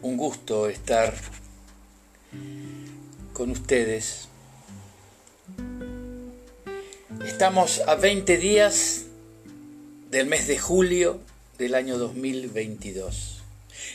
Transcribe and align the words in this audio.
un 0.00 0.16
gusto 0.16 0.70
estar 0.70 1.14
con 3.34 3.50
ustedes. 3.50 4.28
Estamos 7.26 7.82
a 7.86 7.96
20 7.96 8.38
días 8.38 9.04
del 10.10 10.28
mes 10.28 10.46
de 10.46 10.58
julio 10.58 11.20
del 11.58 11.74
año 11.74 11.98
2022 11.98 13.42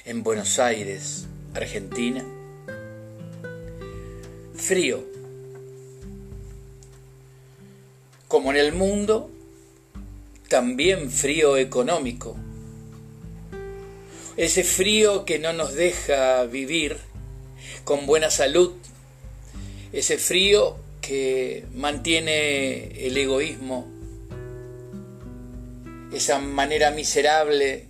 en 0.05 0.21
Buenos 0.21 0.59
Aires, 0.59 1.25
Argentina. 1.55 2.23
Frío. 4.53 5.03
Como 8.27 8.51
en 8.51 8.57
el 8.57 8.71
mundo, 8.71 9.31
también 10.47 11.09
frío 11.09 11.57
económico 11.57 12.37
ese 14.37 14.63
frío 14.63 15.25
que 15.25 15.39
no 15.39 15.53
nos 15.53 15.73
deja 15.73 16.43
vivir 16.45 16.97
con 17.83 18.05
buena 18.05 18.29
salud, 18.29 18.73
ese 19.91 20.17
frío 20.17 20.77
que 21.01 21.65
mantiene 21.73 23.05
el 23.07 23.17
egoísmo, 23.17 23.91
esa 26.13 26.39
manera 26.39 26.91
miserable 26.91 27.87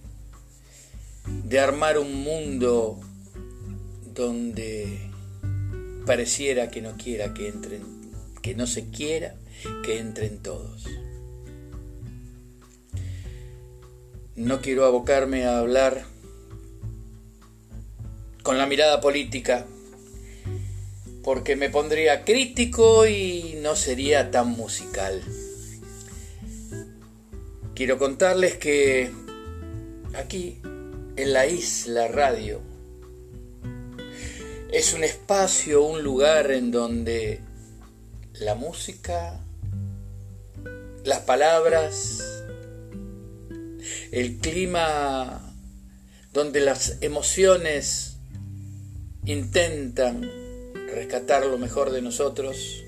de 1.25 1.59
armar 1.59 1.97
un 1.97 2.23
mundo 2.23 2.99
donde 4.13 4.99
pareciera 6.05 6.69
que 6.69 6.81
no 6.81 6.97
quiera 6.97 7.33
que 7.33 7.47
entren, 7.47 7.83
que 8.41 8.55
no 8.55 8.67
se 8.67 8.89
quiera 8.89 9.35
que 9.83 9.99
entren 9.99 10.39
todos. 10.39 10.85
No 14.35 14.61
quiero 14.61 14.85
abocarme 14.85 15.45
a 15.45 15.59
hablar 15.59 16.12
con 18.43 18.57
la 18.57 18.65
mirada 18.65 18.99
política, 18.99 19.65
porque 21.23 21.55
me 21.55 21.69
pondría 21.69 22.25
crítico 22.25 23.07
y 23.07 23.57
no 23.61 23.77
sería 23.77 24.31
tan 24.31 24.49
musical. 24.49 25.23
Quiero 27.73 27.97
contarles 27.97 28.55
que 28.55 29.11
aquí, 30.15 30.59
en 31.15 31.31
la 31.31 31.47
isla 31.47 32.09
radio, 32.09 32.61
es 34.73 34.93
un 34.93 35.05
espacio, 35.05 35.81
un 35.81 36.03
lugar 36.03 36.51
en 36.51 36.71
donde 36.71 37.39
la 38.33 38.55
música, 38.55 39.39
las 41.05 41.19
palabras, 41.19 42.43
el 44.11 44.37
clima, 44.39 45.55
donde 46.33 46.59
las 46.59 46.97
emociones 47.01 48.12
intentan 49.25 50.29
rescatar 50.93 51.45
lo 51.45 51.57
mejor 51.57 51.91
de 51.91 52.01
nosotros, 52.01 52.83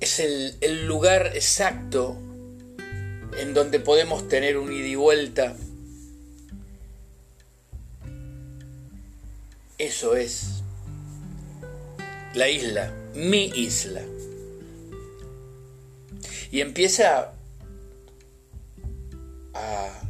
es 0.00 0.18
el, 0.18 0.86
lugar 0.86 1.32
exacto 1.34 2.16
en 3.38 3.54
donde 3.54 3.80
podemos 3.80 4.28
tener 4.28 4.56
un 4.56 4.72
ida 4.72 4.86
y 4.86 4.94
vuelta. 4.94 5.54
Eso 9.78 10.16
es 10.16 10.62
la 12.34 12.48
isla, 12.48 12.92
mi 13.14 13.44
isla. 13.54 14.02
Y 16.50 16.60
empieza 16.60 17.32
a 19.54 20.09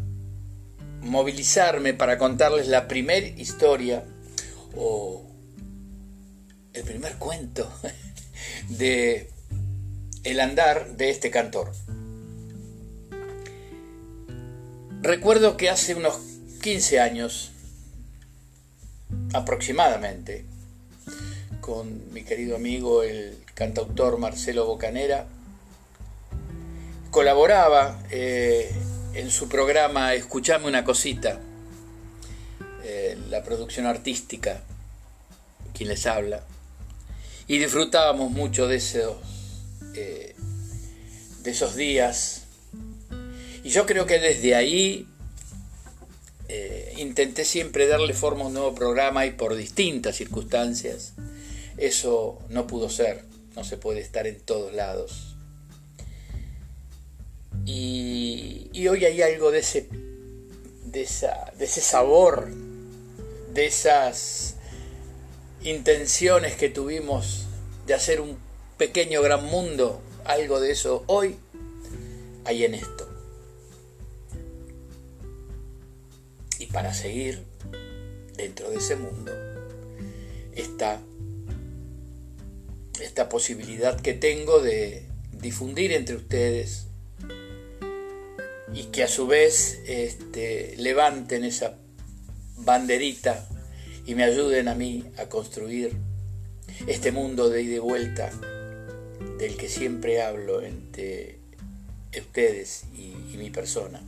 movilizarme 1.00 1.94
para 1.94 2.18
contarles 2.18 2.68
la 2.68 2.88
primera 2.88 3.26
historia 3.26 4.04
o 4.76 5.24
el 6.72 6.82
primer 6.84 7.16
cuento 7.16 7.70
de 8.68 9.30
el 10.24 10.40
andar 10.40 10.96
de 10.96 11.10
este 11.10 11.30
cantor. 11.30 11.72
Recuerdo 15.02 15.56
que 15.56 15.70
hace 15.70 15.94
unos 15.94 16.18
15 16.62 17.00
años, 17.00 17.52
aproximadamente, 19.32 20.44
con 21.62 22.12
mi 22.12 22.22
querido 22.22 22.56
amigo 22.56 23.02
el 23.02 23.38
cantautor 23.54 24.18
Marcelo 24.18 24.66
Bocanera, 24.66 25.26
colaboraba 27.10 27.98
eh, 28.10 28.70
en 29.14 29.30
su 29.30 29.48
programa 29.48 30.14
Escuchame 30.14 30.68
una 30.68 30.84
cosita, 30.84 31.40
eh, 32.84 33.18
la 33.28 33.42
producción 33.42 33.86
artística, 33.86 34.62
quien 35.74 35.88
les 35.88 36.06
habla, 36.06 36.44
y 37.46 37.58
disfrutábamos 37.58 38.30
mucho 38.30 38.68
de 38.68 38.76
esos, 38.76 39.16
eh, 39.94 40.34
de 41.42 41.50
esos 41.50 41.74
días. 41.74 42.44
Y 43.64 43.70
yo 43.70 43.86
creo 43.86 44.06
que 44.06 44.18
desde 44.18 44.54
ahí 44.54 45.06
eh, 46.48 46.94
intenté 46.98 47.44
siempre 47.44 47.86
darle 47.86 48.14
forma 48.14 48.44
a 48.44 48.46
un 48.46 48.54
nuevo 48.54 48.74
programa 48.74 49.26
y 49.26 49.32
por 49.32 49.54
distintas 49.54 50.16
circunstancias 50.16 51.12
eso 51.76 52.38
no 52.48 52.66
pudo 52.66 52.88
ser, 52.88 53.24
no 53.54 53.64
se 53.64 53.76
puede 53.76 54.00
estar 54.00 54.26
en 54.26 54.40
todos 54.40 54.72
lados 54.74 55.29
y, 57.72 58.88
hoy 58.88 59.04
hay 59.04 59.22
algo 59.22 59.50
de 59.50 59.60
ese, 59.60 59.86
de, 60.86 61.02
esa, 61.02 61.52
de 61.56 61.64
ese 61.66 61.80
sabor, 61.80 62.48
de 63.52 63.66
esas 63.66 64.56
intenciones 65.62 66.56
que 66.56 66.68
tuvimos 66.68 67.46
de 67.86 67.94
hacer 67.94 68.20
un 68.20 68.38
pequeño 68.76 69.22
gran 69.22 69.44
mundo, 69.44 70.00
algo 70.24 70.60
de 70.60 70.72
eso 70.72 71.04
hoy 71.06 71.36
hay 72.44 72.64
en 72.64 72.74
esto. 72.74 73.08
Y 76.58 76.66
para 76.66 76.92
seguir 76.92 77.44
dentro 78.36 78.70
de 78.70 78.78
ese 78.78 78.96
mundo 78.96 79.32
está 80.54 81.00
esta 83.00 83.28
posibilidad 83.28 84.00
que 84.00 84.12
tengo 84.12 84.60
de 84.60 85.06
difundir 85.32 85.92
entre 85.92 86.16
ustedes 86.16 86.89
y 88.72 88.84
que 88.84 89.02
a 89.02 89.08
su 89.08 89.26
vez 89.26 89.80
este, 89.86 90.74
levanten 90.78 91.44
esa 91.44 91.78
banderita 92.56 93.48
y 94.06 94.14
me 94.14 94.24
ayuden 94.24 94.68
a 94.68 94.74
mí 94.74 95.04
a 95.18 95.26
construir 95.26 95.92
este 96.86 97.12
mundo 97.12 97.48
de 97.48 97.62
ida 97.62 97.76
y 97.76 97.78
vuelta 97.78 98.30
del 99.38 99.56
que 99.56 99.68
siempre 99.68 100.22
hablo 100.22 100.62
entre 100.62 101.38
ustedes 102.18 102.84
y, 102.94 103.36
mi 103.36 103.50
persona, 103.50 104.02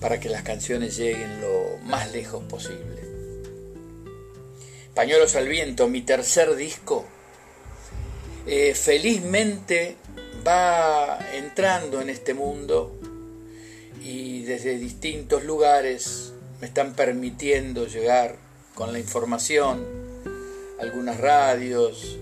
para 0.00 0.20
que 0.20 0.28
las 0.28 0.42
canciones 0.42 0.96
lleguen 0.96 1.40
lo 1.40 1.78
más 1.84 2.12
lejos 2.12 2.44
posible. 2.44 3.02
Pañuelos 4.94 5.34
al 5.36 5.48
viento, 5.48 5.88
mi 5.88 6.02
tercer 6.02 6.54
disco, 6.54 7.04
eh, 8.46 8.74
felizmente 8.74 9.96
va 10.46 11.18
entrando 11.32 12.00
en 12.00 12.10
este 12.10 12.34
mundo 12.34 12.94
y 14.02 14.42
desde 14.42 14.78
distintos 14.78 15.44
lugares 15.44 16.32
me 16.60 16.66
están 16.66 16.94
permitiendo 16.94 17.86
llegar 17.86 18.36
con 18.74 18.92
la 18.92 18.98
información, 18.98 19.84
algunas 20.78 21.18
radios, 21.18 22.18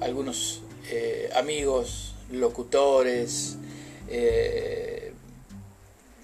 algunos 0.00 0.62
eh, 0.88 1.30
amigos, 1.34 2.14
locutores, 2.30 3.56
eh, 4.08 5.12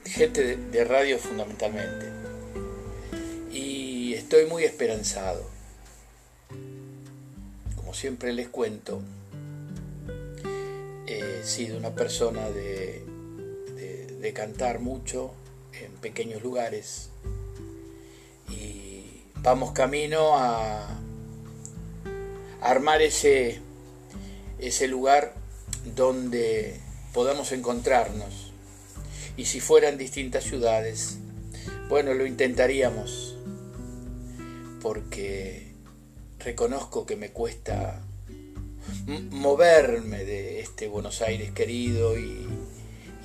gente 0.04 0.56
de 0.56 0.84
radio 0.84 1.18
fundamentalmente. 1.18 2.06
Y 3.52 4.14
estoy 4.14 4.46
muy 4.46 4.64
esperanzado. 4.64 5.44
Como 7.76 7.92
siempre 7.94 8.32
les 8.32 8.48
cuento, 8.48 9.02
sido 11.46 11.78
una 11.78 11.94
persona 11.94 12.50
de, 12.50 13.04
cantar 14.34 14.80
mucho 14.80 15.30
en 15.80 15.92
pequeños 16.00 16.42
lugares 16.42 17.10
y 18.50 19.22
vamos 19.36 19.70
camino 19.70 20.36
a, 20.36 20.84
armar 22.60 23.02
ese, 23.02 23.60
ese 24.58 24.88
lugar 24.88 25.34
donde 25.94 26.80
podamos 27.14 27.52
encontrarnos. 27.52 28.52
Y 29.36 29.44
si 29.44 29.60
fueran 29.60 29.96
distintas 29.96 30.42
ciudades, 30.42 31.18
bueno, 31.88 32.12
lo 32.12 32.26
intentaríamos, 32.26 33.36
porque 34.82 35.72
reconozco 36.40 37.06
que 37.06 37.14
me 37.14 37.30
cuesta 37.30 38.02
moverme 39.30 40.24
de 40.24 40.60
este 40.60 40.88
Buenos 40.88 41.22
Aires 41.22 41.52
querido 41.52 42.18
y, 42.18 42.46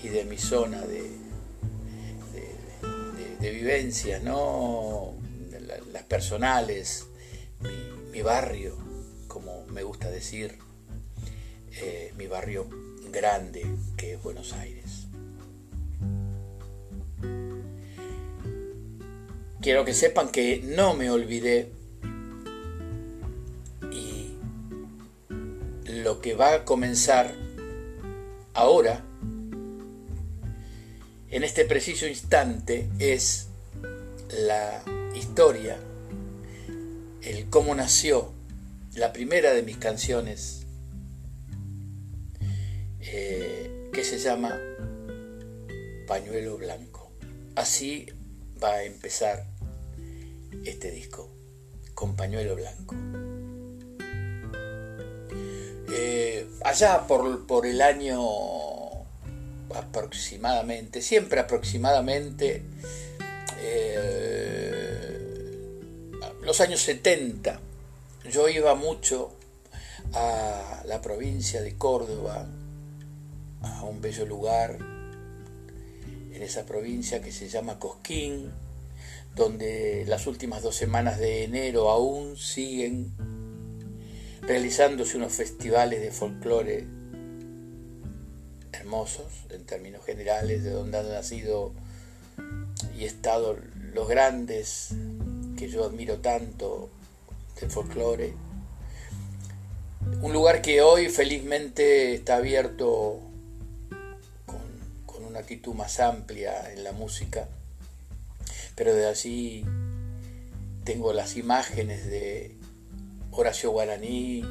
de 0.04 0.26
mi 0.26 0.38
zona 0.38 0.82
de, 0.82 1.04
de, 3.40 4.22
¿no? 4.24 5.16
las 5.92 6.04
personales, 6.04 7.08
mi, 8.12 8.22
barrio, 8.22 8.76
como 9.28 9.66
me 9.68 9.84
gusta 9.84 10.10
decir, 10.10 10.58
eh, 11.82 12.14
mi 12.18 12.28
barrio 12.28 12.68
grande 13.12 13.66
que 13.98 14.14
es 14.14 14.24
Buenos 14.24 14.54
Aires. 14.54 15.08
Quiero 19.62 19.86
que 19.86 19.94
sepan 19.94 20.30
que 20.30 20.62
no 20.64 20.96
me 20.96 21.12
olvidé 21.12 21.72
lo 26.12 26.20
que 26.20 26.34
va 26.34 26.56
a 26.56 26.66
comenzar 26.66 27.34
ahora, 28.54 29.02
en 31.30 31.46
este 31.46 31.64
preciso 31.64 32.06
instante, 32.06 32.90
es 33.00 33.48
la 34.30 34.84
historia, 35.16 35.78
el 37.22 37.50
cómo 37.50 37.74
nació 37.76 38.34
la 38.94 39.14
primera 39.14 39.54
de 39.54 39.64
mis 39.64 39.78
canciones, 39.78 40.66
eh, 43.00 43.90
que 43.94 44.04
se 44.04 44.20
llama 44.20 44.60
Pañuelo 46.08 46.58
Blanco. 46.58 47.10
Así 47.56 48.08
va 48.62 48.74
a 48.74 48.84
empezar 48.84 49.48
este 50.66 50.92
disco, 50.92 51.34
con 51.94 52.18
Pañuelo 52.18 52.58
Blanco. 52.58 52.98
Eh, 55.94 56.48
allá 56.64 57.06
por, 57.06 57.46
por 57.46 57.66
el 57.66 57.82
año 57.82 58.22
aproximadamente, 59.76 61.02
siempre 61.02 61.40
aproximadamente, 61.40 62.64
eh, 63.60 65.22
los 66.44 66.62
años 66.62 66.82
70, 66.82 67.60
yo 68.32 68.48
iba 68.50 68.74
mucho 68.76 69.34
a 70.14 70.84
la 70.86 71.02
provincia 71.02 71.62
de 71.62 71.76
Córdoba, 71.78 72.48
a 73.62 73.84
un 73.84 74.02
bello 74.02 74.26
lugar 74.26 74.78
en 76.34 76.42
esa 76.42 76.66
provincia 76.66 77.22
que 77.22 77.32
se 77.32 77.50
llama 77.50 77.80
Cosquín, 77.80 78.52
donde 79.36 80.06
las 80.08 80.28
últimas 80.28 80.64
dos 80.64 80.76
semanas 80.76 81.20
de 81.20 81.44
enero 81.44 81.90
aún 81.90 82.38
siguen 82.38 83.14
realizándose 84.42 85.18
unos 85.18 85.34
festivales 85.34 86.02
de 86.02 86.12
folclore 86.12 86.86
hermosos 88.72 89.46
en 89.50 89.66
términos 89.66 90.04
generales, 90.06 90.64
de 90.64 90.72
donde 90.72 90.98
han 90.98 91.10
nacido 91.10 91.72
y 92.98 93.06
estado 93.06 93.58
los 93.94 94.08
grandes 94.08 94.90
que 95.58 95.70
yo 95.70 95.86
admiro 95.86 96.18
tanto 96.18 96.90
del 97.60 97.70
folclore. 97.70 98.34
Un 100.22 100.34
lugar 100.34 100.62
que 100.62 100.82
hoy 100.82 101.10
felizmente 101.10 102.16
está 102.16 102.38
abierto 102.38 103.20
con, 104.46 104.62
con 105.06 105.26
una 105.26 105.40
actitud 105.40 105.74
más 105.74 106.00
amplia 106.00 106.72
en 106.74 106.84
la 106.84 106.92
música, 106.92 107.48
pero 108.76 108.94
de 108.96 109.08
allí 109.08 109.64
tengo 110.84 111.14
las 111.14 111.38
imágenes 111.38 112.08
de 112.08 112.56
Horacio 113.32 113.72
Guaraní, 113.72 114.44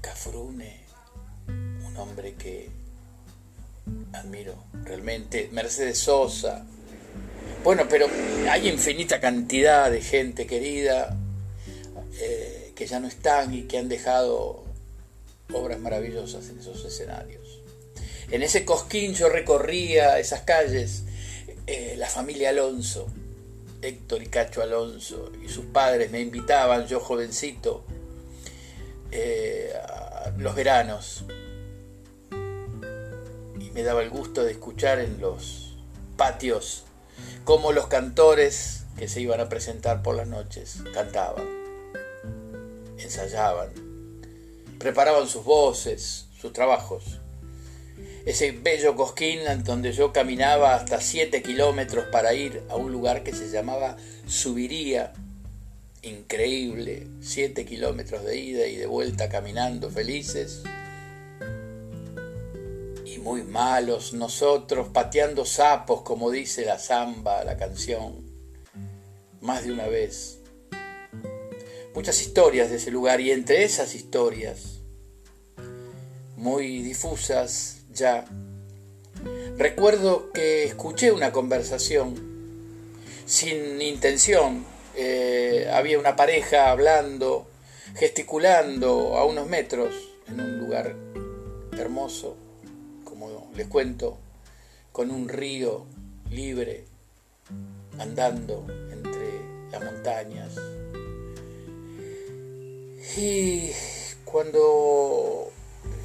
Cafrune, 0.00 0.80
un 1.48 1.96
hombre 1.96 2.34
que 2.34 2.68
admiro 4.12 4.54
realmente, 4.84 5.48
Mercedes 5.52 5.98
Sosa. 5.98 6.66
Bueno, 7.64 7.84
pero 7.88 8.06
hay 8.50 8.68
infinita 8.68 9.18
cantidad 9.18 9.90
de 9.90 10.02
gente 10.02 10.46
querida 10.46 11.16
eh, 12.20 12.72
que 12.74 12.86
ya 12.86 13.00
no 13.00 13.08
están 13.08 13.54
y 13.54 13.62
que 13.62 13.78
han 13.78 13.88
dejado 13.88 14.64
obras 15.52 15.80
maravillosas 15.80 16.48
en 16.50 16.58
esos 16.58 16.84
escenarios. 16.84 17.62
En 18.30 18.42
ese 18.42 18.64
cosquín 18.64 19.14
yo 19.14 19.28
recorría 19.28 20.18
esas 20.18 20.42
calles, 20.42 21.04
eh, 21.66 21.94
la 21.96 22.08
familia 22.08 22.50
Alonso, 22.50 23.08
Héctor 23.82 24.22
y 24.22 24.26
Cacho 24.26 24.62
Alonso 24.62 25.32
y 25.42 25.48
sus 25.48 25.66
padres 25.66 26.10
me 26.10 26.20
invitaban, 26.20 26.86
yo 26.86 27.00
jovencito, 27.00 27.84
eh, 29.10 29.72
los 30.38 30.54
veranos. 30.54 31.24
Y 33.58 33.70
me 33.70 33.82
daba 33.82 34.02
el 34.02 34.10
gusto 34.10 34.44
de 34.44 34.52
escuchar 34.52 35.00
en 35.00 35.20
los 35.20 35.76
patios 36.16 36.84
cómo 37.44 37.72
los 37.72 37.86
cantores 37.86 38.84
que 38.98 39.08
se 39.08 39.20
iban 39.20 39.40
a 39.40 39.48
presentar 39.48 40.02
por 40.02 40.16
las 40.16 40.26
noches 40.26 40.82
cantaban, 40.92 41.46
ensayaban, 42.98 43.70
preparaban 44.78 45.28
sus 45.28 45.44
voces, 45.44 46.26
sus 46.40 46.52
trabajos 46.52 47.20
ese 48.26 48.50
bello 48.50 48.96
cosquín 48.96 49.38
donde 49.62 49.92
yo 49.92 50.12
caminaba 50.12 50.74
hasta 50.74 51.00
7 51.00 51.44
kilómetros 51.44 52.06
para 52.10 52.34
ir 52.34 52.64
a 52.68 52.74
un 52.74 52.90
lugar 52.90 53.22
que 53.22 53.32
se 53.32 53.48
llamaba 53.48 53.96
Subiría. 54.26 55.12
Increíble, 56.02 57.06
7 57.20 57.64
kilómetros 57.64 58.24
de 58.24 58.36
ida 58.36 58.66
y 58.66 58.76
de 58.76 58.86
vuelta 58.86 59.28
caminando 59.28 59.90
felices. 59.90 60.64
Y 63.04 63.18
muy 63.18 63.44
malos 63.44 64.12
nosotros 64.12 64.88
pateando 64.92 65.44
sapos, 65.44 66.02
como 66.02 66.32
dice 66.32 66.64
la 66.64 66.80
samba, 66.80 67.44
la 67.44 67.56
canción, 67.56 68.12
más 69.40 69.64
de 69.64 69.70
una 69.70 69.86
vez. 69.86 70.40
Muchas 71.94 72.20
historias 72.20 72.70
de 72.70 72.76
ese 72.76 72.90
lugar 72.90 73.20
y 73.20 73.30
entre 73.30 73.62
esas 73.62 73.94
historias, 73.94 74.80
muy 76.36 76.82
difusas, 76.82 77.85
ya. 77.96 78.24
Recuerdo 79.56 80.30
que 80.32 80.64
escuché 80.64 81.10
una 81.10 81.32
conversación 81.32 82.14
sin 83.24 83.80
intención. 83.80 84.64
Eh, 84.94 85.68
había 85.72 85.98
una 85.98 86.14
pareja 86.14 86.70
hablando, 86.70 87.46
gesticulando 87.96 89.16
a 89.16 89.24
unos 89.24 89.48
metros 89.48 89.94
en 90.28 90.40
un 90.40 90.58
lugar 90.58 90.94
hermoso, 91.72 92.36
como 93.04 93.50
les 93.56 93.66
cuento, 93.66 94.18
con 94.92 95.10
un 95.10 95.28
río 95.28 95.86
libre 96.30 96.84
andando 97.98 98.66
entre 98.92 99.40
las 99.70 99.84
montañas. 99.84 100.54
Y 103.16 103.70
cuando 104.24 105.50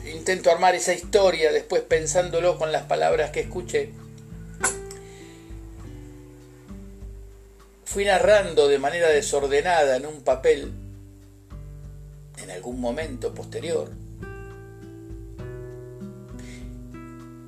intento 0.05 0.51
armar 0.51 0.75
esa 0.75 0.93
historia 0.93 1.51
después 1.51 1.81
pensándolo 1.81 2.57
con 2.57 2.71
las 2.71 2.83
palabras 2.83 3.31
que 3.31 3.41
escuché. 3.41 3.91
Fui 7.85 8.05
narrando 8.05 8.67
de 8.67 8.79
manera 8.79 9.09
desordenada 9.09 9.97
en 9.97 10.05
un 10.05 10.21
papel 10.21 10.71
en 12.41 12.51
algún 12.51 12.79
momento 12.79 13.33
posterior. 13.33 13.91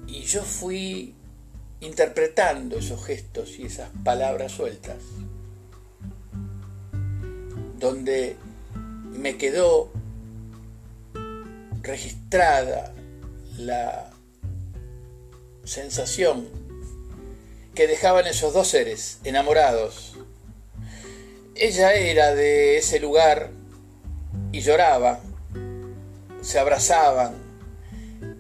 Y 0.08 0.22
yo 0.24 0.44
fui 0.44 1.16
interpretando 1.80 2.78
esos 2.78 3.04
gestos 3.06 3.58
y 3.60 3.66
esas 3.66 3.90
palabras 4.04 4.52
sueltas, 4.52 4.98
donde 7.80 8.38
me 9.12 9.38
quedó 9.38 9.92
registrada 11.84 12.94
la 13.58 14.10
sensación 15.66 16.48
que 17.76 17.88
dejaban 17.88 18.26
esos 18.26 18.54
dos 18.54 18.70
seres 18.70 19.20
enamorados. 19.26 20.16
Ella 21.56 21.94
era 21.94 22.34
de 22.34 22.78
ese 22.78 23.00
lugar 23.00 23.52
y 24.52 24.62
lloraba, 24.62 25.20
se 26.42 26.58
abrazaban, 26.58 27.36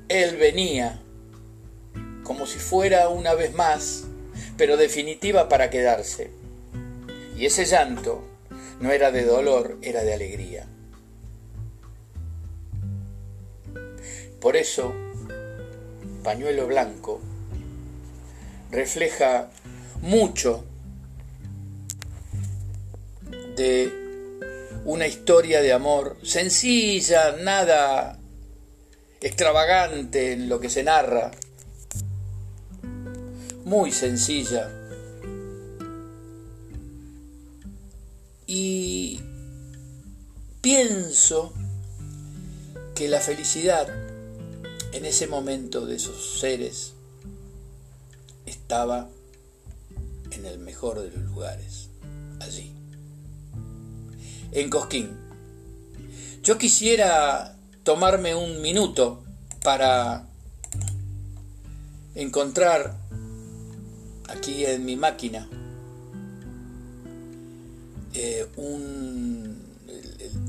él 0.07 0.37
venía 0.37 0.99
como 2.23 2.45
si 2.45 2.59
fuera 2.59 3.09
una 3.09 3.33
vez 3.33 3.53
más, 3.53 4.05
pero 4.57 4.77
definitiva 4.77 5.49
para 5.49 5.69
quedarse. 5.69 6.31
Y 7.37 7.45
ese 7.45 7.65
llanto 7.65 8.23
no 8.79 8.91
era 8.91 9.11
de 9.11 9.25
dolor, 9.25 9.77
era 9.81 10.03
de 10.03 10.13
alegría. 10.13 10.67
Por 14.43 14.57
eso, 14.57 14.93
Pañuelo 16.21 16.67
Blanco 16.67 17.21
refleja 18.71 19.49
mucho 20.01 20.65
de 23.55 23.89
una 24.83 25.07
historia 25.07 25.61
de 25.61 25.71
amor 25.71 26.17
sencilla, 26.23 27.37
nada 27.37 28.19
extravagante 29.21 30.33
en 30.33 30.49
lo 30.49 30.59
que 30.59 30.69
se 30.69 30.83
narra, 30.83 31.31
muy 33.63 33.93
sencilla. 33.93 34.69
Y 38.45 39.21
pienso 40.59 41.53
que 42.93 43.07
la 43.07 43.21
felicidad 43.21 44.02
en 44.93 45.05
ese 45.05 45.27
momento 45.27 45.85
de 45.85 45.95
esos 45.95 46.39
seres 46.39 46.93
estaba 48.45 49.09
en 50.31 50.45
el 50.45 50.59
mejor 50.59 51.01
de 51.01 51.11
los 51.11 51.23
lugares, 51.25 51.89
allí, 52.39 52.71
en 54.51 54.69
Cosquín. 54.69 55.11
Yo 56.43 56.57
quisiera 56.57 57.57
tomarme 57.83 58.35
un 58.35 58.61
minuto 58.61 59.23
para 59.63 60.27
encontrar 62.15 62.97
aquí 64.29 64.65
en 64.65 64.85
mi 64.85 64.95
máquina 64.95 65.47
eh, 68.13 68.47
un, 68.57 69.57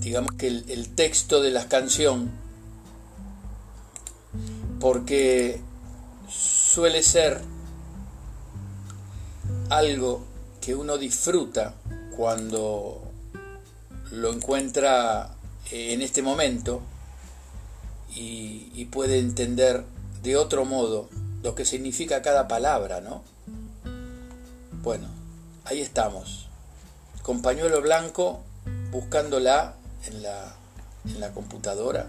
digamos 0.00 0.34
que 0.34 0.48
el, 0.48 0.88
texto 0.94 1.40
de 1.40 1.50
la 1.50 1.66
canción, 1.68 2.30
porque 4.84 5.62
suele 6.28 7.02
ser 7.02 7.40
algo 9.70 10.22
que 10.60 10.74
uno 10.74 10.98
disfruta 10.98 11.72
cuando 12.14 13.00
lo 14.10 14.30
encuentra 14.30 15.36
en 15.70 16.02
este 16.02 16.20
momento 16.20 16.82
y, 18.14 18.72
y, 18.74 18.84
puede 18.84 19.20
entender 19.20 19.84
de 20.22 20.36
otro 20.36 20.66
modo 20.66 21.08
lo 21.42 21.54
que 21.54 21.64
significa 21.64 22.20
cada 22.20 22.46
palabra, 22.46 23.00
¿no? 23.00 23.24
Bueno, 24.82 25.08
ahí 25.64 25.80
estamos, 25.80 26.50
con 27.22 27.40
pañuelo 27.40 27.80
blanco, 27.80 28.42
buscándola 28.90 29.76
en 30.08 30.22
la, 30.22 30.54
en 31.06 31.20
la 31.20 31.32
computadora 31.32 32.06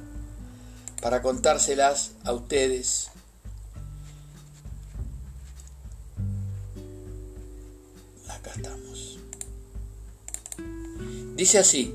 para 1.01 1.21
contárselas 1.21 2.11
a 2.23 2.33
ustedes. 2.33 3.09
Acá 8.27 8.51
estamos. 8.55 9.19
Dice 11.35 11.59
así, 11.59 11.93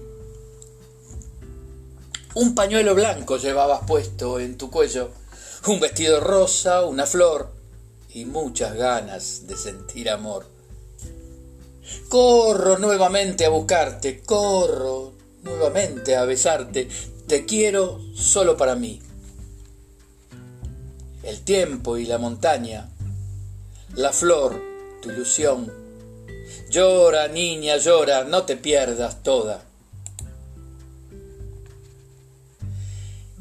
un 2.35 2.55
pañuelo 2.55 2.95
blanco 2.95 3.39
llevabas 3.39 3.81
puesto 3.87 4.39
en 4.39 4.57
tu 4.57 4.71
cuello, 4.71 5.11
un 5.67 5.81
vestido 5.81 6.21
rosa, 6.21 6.85
una 6.85 7.07
flor 7.07 7.51
y 8.13 8.25
muchas 8.25 8.75
ganas 8.77 9.47
de 9.47 9.57
sentir 9.57 10.09
amor. 10.11 10.47
Corro 12.09 12.79
nuevamente 12.79 13.45
a 13.45 13.49
buscarte, 13.49 14.21
corro 14.21 15.13
nuevamente 15.43 16.17
a 16.17 16.25
besarte, 16.25 16.89
te 17.31 17.47
quiero 17.47 18.01
solo 18.13 18.57
para 18.57 18.75
mí. 18.75 19.01
El 21.23 21.43
tiempo 21.43 21.97
y 21.97 22.05
la 22.05 22.19
montaña, 22.19 22.89
la 23.95 24.13
flor, 24.13 24.61
tu 25.01 25.13
ilusión. 25.13 25.73
Llora, 26.71 27.29
niña, 27.29 27.77
llora, 27.77 28.25
no 28.25 28.43
te 28.47 28.57
pierdas 28.57 29.23
toda. 29.23 29.63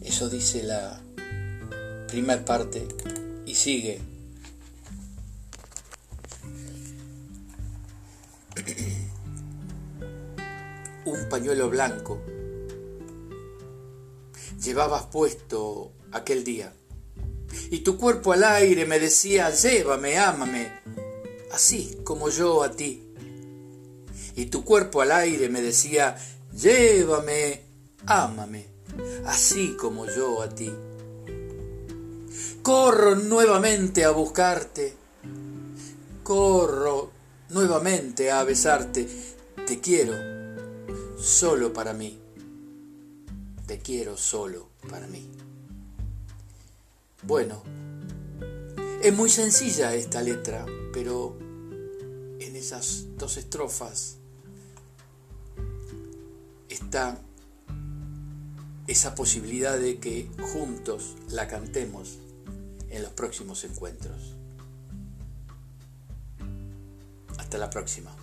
Eso 0.04 0.30
dice 0.30 0.62
la 0.62 1.02
primera 2.10 2.46
parte 2.46 2.88
y 3.48 3.56
sigue. 3.56 4.02
un 11.06 11.28
pañuelo 11.28 11.72
blanco 11.72 12.22
llevabas 14.70 15.08
puesto 15.08 15.94
aquel 16.12 16.44
día. 16.44 16.72
Y 17.72 17.80
tu 17.80 17.98
cuerpo 17.98 18.34
al 18.34 18.44
aire 18.44 18.86
me 18.86 19.00
decía, 19.00 19.50
llévame, 19.50 20.20
ámame, 20.20 20.72
así 21.52 21.98
como 22.04 22.30
yo 22.30 22.62
a 22.62 22.72
ti. 22.72 23.04
Y 24.36 24.46
tu 24.46 24.64
cuerpo 24.64 25.02
al 25.02 25.12
aire 25.12 25.50
me 25.50 25.64
decía, 25.64 26.16
llévame, 26.54 27.64
ámame, 28.06 28.68
así 29.26 29.76
como 29.76 30.06
yo 30.06 30.44
a 30.44 30.50
ti. 30.50 30.72
Corro 32.62 33.16
nuevamente 33.16 34.06
a 34.06 34.12
buscarte, 34.12 34.94
corro 36.22 37.12
nuevamente 37.50 38.30
a 38.30 38.44
besarte, 38.44 39.10
te 39.66 39.80
quiero 39.80 40.14
solo 41.20 41.74
para 41.74 41.94
mí. 41.94 42.19
Te 43.70 43.78
quiero 43.78 44.18
solo 44.18 44.68
para 44.90 45.06
mí. 45.06 45.30
Bueno, 47.22 47.62
es 49.04 49.16
muy 49.16 49.30
sencilla 49.30 49.94
esta 49.94 50.24
letra, 50.24 50.66
pero 50.92 51.38
en 52.40 52.56
esas 52.56 53.06
dos 53.16 53.38
estrofas 53.38 54.18
está 56.68 57.22
esa 58.88 59.14
posibilidad 59.14 59.78
de 59.78 60.00
que 60.00 60.28
juntos 60.52 61.16
la 61.30 61.48
cantemos 61.48 62.18
en 62.90 63.04
los 63.04 63.12
próximos 63.12 63.64
encuentros. 63.66 64.34
Hasta 67.38 67.60
la 67.60 67.70
próxima. 67.70 68.16